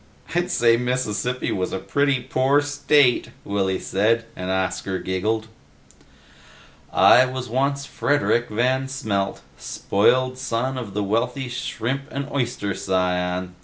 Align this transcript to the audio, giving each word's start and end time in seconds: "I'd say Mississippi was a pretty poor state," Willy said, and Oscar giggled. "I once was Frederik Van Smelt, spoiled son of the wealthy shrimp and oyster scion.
"I'd 0.33 0.49
say 0.49 0.77
Mississippi 0.77 1.51
was 1.51 1.71
a 1.71 1.77
pretty 1.77 2.21
poor 2.21 2.59
state," 2.63 3.29
Willy 3.45 3.77
said, 3.77 4.25
and 4.35 4.49
Oscar 4.49 4.97
giggled. 4.97 5.45
"I 6.91 7.23
once 7.27 7.47
was 7.47 7.85
Frederik 7.85 8.49
Van 8.49 8.87
Smelt, 8.87 9.41
spoiled 9.59 10.39
son 10.39 10.75
of 10.79 10.95
the 10.95 11.03
wealthy 11.03 11.49
shrimp 11.49 12.05
and 12.11 12.27
oyster 12.31 12.73
scion. 12.73 13.53